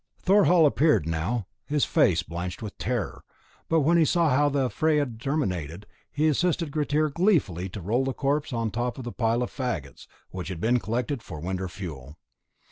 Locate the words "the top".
8.69-8.97